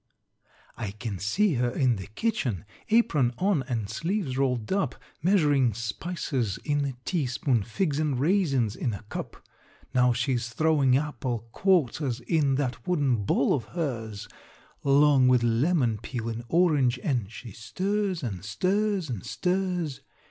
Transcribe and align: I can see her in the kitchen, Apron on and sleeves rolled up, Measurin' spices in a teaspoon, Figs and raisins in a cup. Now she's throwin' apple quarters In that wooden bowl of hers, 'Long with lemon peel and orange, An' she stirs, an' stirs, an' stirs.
I 0.77 0.89
can 0.89 1.19
see 1.19 1.53
her 1.53 1.69
in 1.69 1.97
the 1.97 2.07
kitchen, 2.07 2.65
Apron 2.89 3.35
on 3.37 3.61
and 3.69 3.87
sleeves 3.87 4.35
rolled 4.35 4.73
up, 4.73 4.95
Measurin' 5.21 5.75
spices 5.75 6.57
in 6.65 6.83
a 6.85 6.93
teaspoon, 7.05 7.61
Figs 7.61 7.99
and 7.99 8.19
raisins 8.19 8.75
in 8.75 8.95
a 8.95 9.03
cup. 9.09 9.47
Now 9.93 10.11
she's 10.11 10.49
throwin' 10.49 10.95
apple 10.97 11.47
quarters 11.51 12.19
In 12.21 12.55
that 12.55 12.87
wooden 12.87 13.25
bowl 13.25 13.53
of 13.53 13.65
hers, 13.65 14.27
'Long 14.83 15.27
with 15.27 15.43
lemon 15.43 15.99
peel 15.99 16.29
and 16.29 16.43
orange, 16.49 16.97
An' 17.03 17.27
she 17.29 17.51
stirs, 17.51 18.23
an' 18.23 18.41
stirs, 18.41 19.07
an' 19.07 19.21
stirs. 19.21 20.01